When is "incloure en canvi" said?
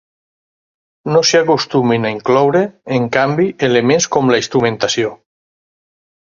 2.13-3.45